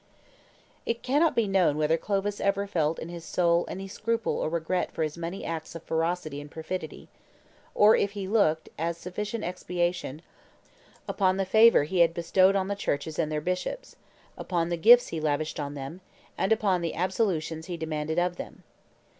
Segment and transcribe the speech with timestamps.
[0.83, 4.91] It cannot be known whether Clovis ever felt in his soul any scruple or regret
[4.91, 7.07] for his many acts of ferocity and perfidy,
[7.75, 10.23] or if he looked, as sufficient expiation,
[11.07, 13.95] upon the favor he had bestowed on the churches and their bishops,
[14.39, 16.01] upon the gifts he lavished on them,
[16.35, 18.63] and upon the absolutions he demanded of them.